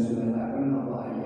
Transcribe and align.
sudah 0.00 0.28
tak 0.32 0.46
kenal 0.56 0.88
Allah 0.88 1.19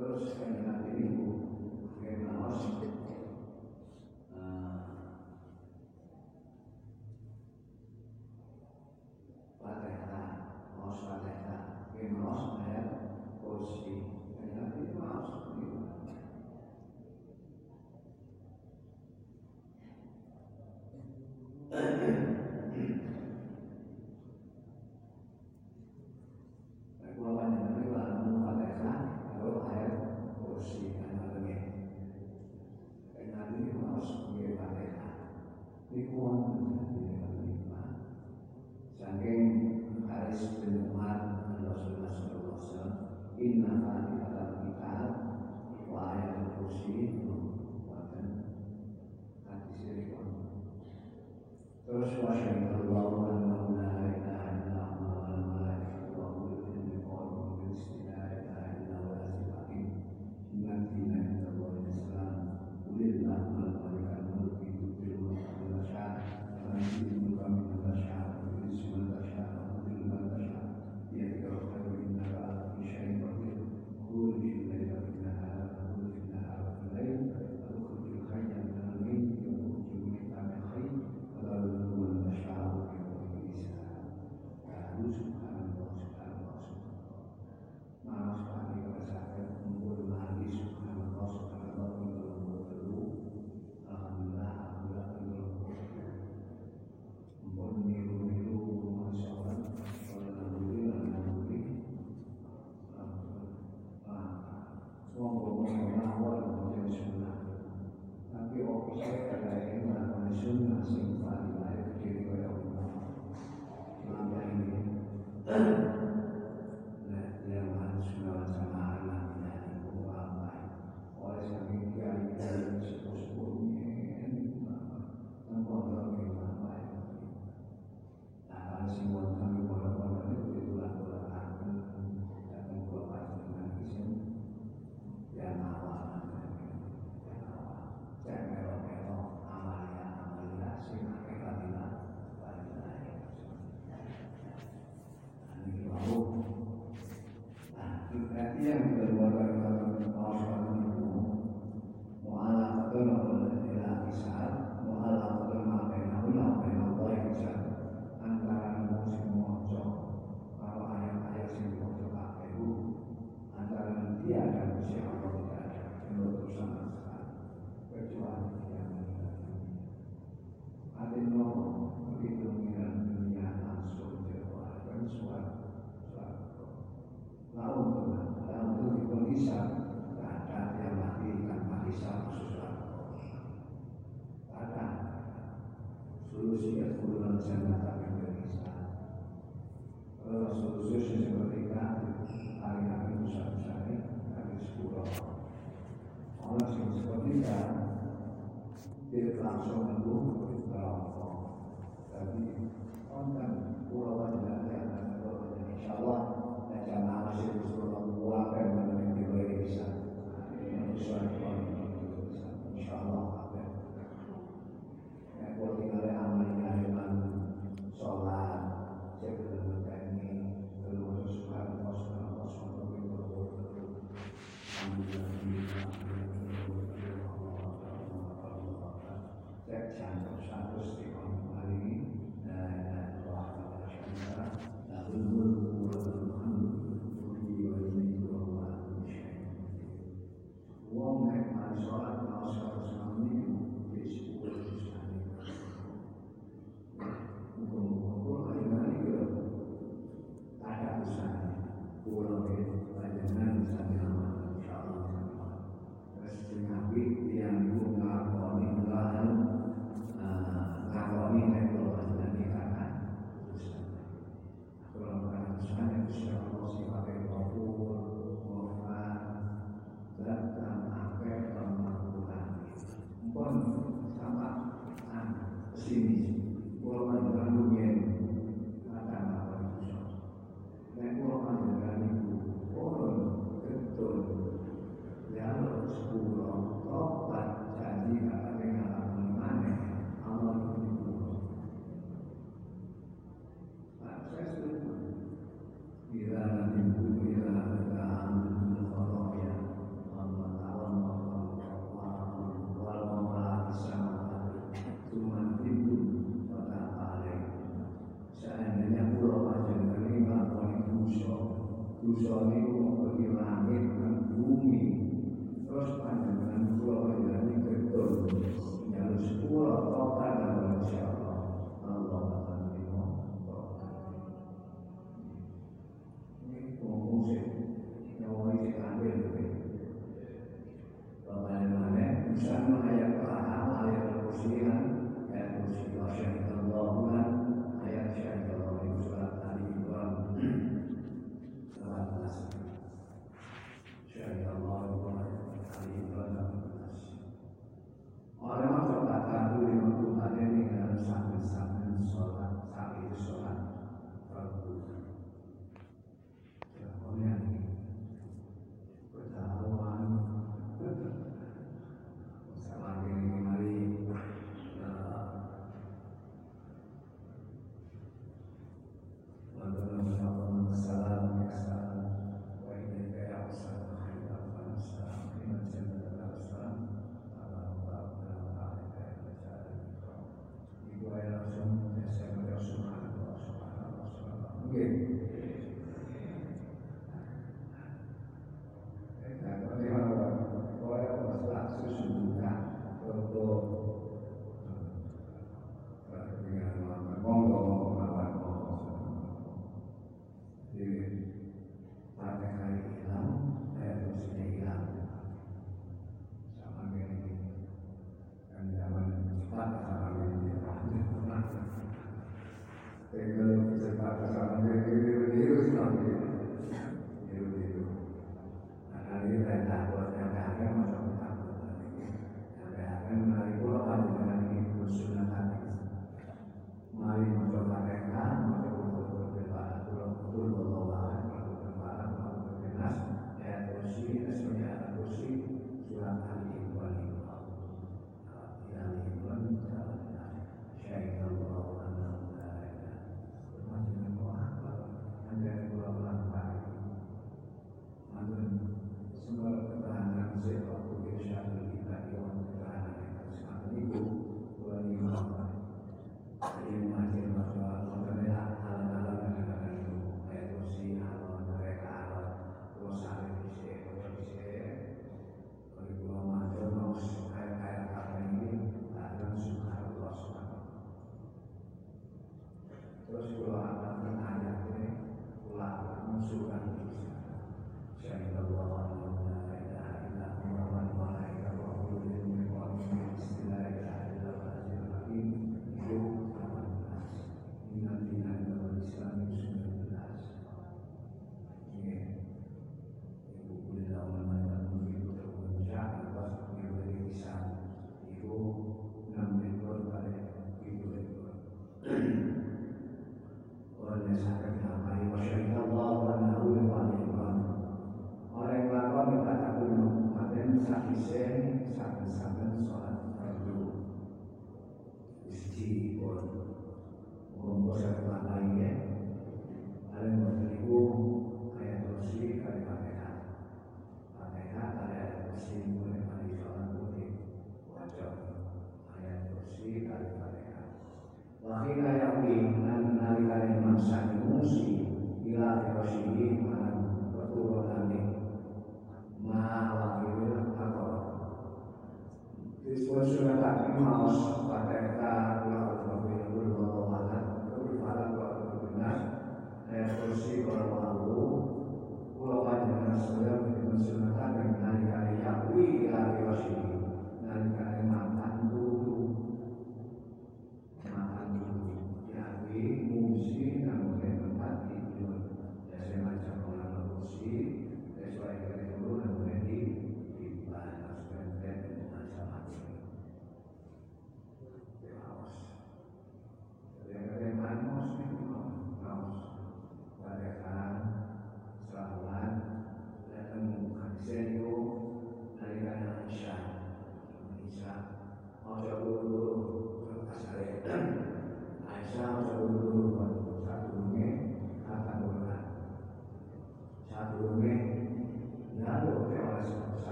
those 0.00 0.49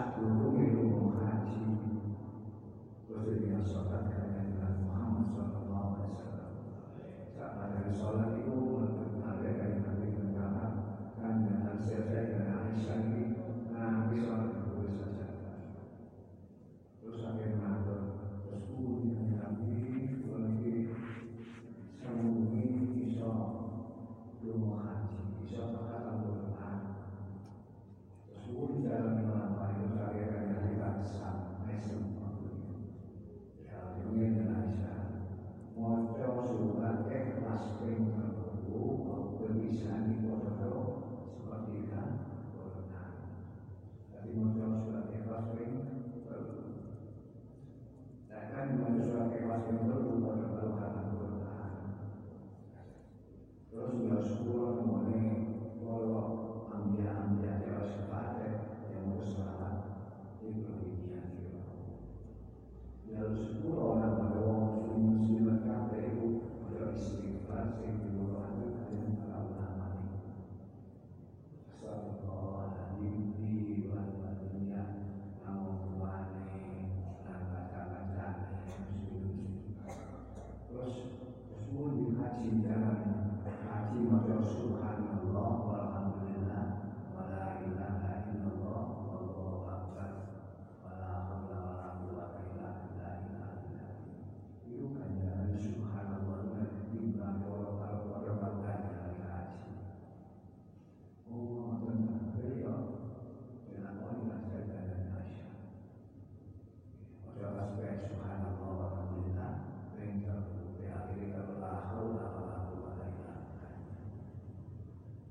satu 0.00 0.24